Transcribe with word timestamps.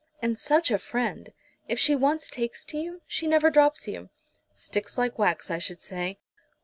"And 0.19 0.35
such 0.35 0.71
a 0.71 0.79
friend! 0.79 1.31
If 1.67 1.77
she 1.77 1.95
once 1.95 2.27
takes 2.27 2.65
to 2.65 2.77
you 2.79 3.03
she 3.05 3.27
never 3.27 3.51
drops 3.51 3.87
you." 3.87 4.09
"Sticks 4.51 4.97
like 4.97 5.19
wax, 5.19 5.51
I 5.51 5.59
should 5.59 5.79
say." 5.83 6.17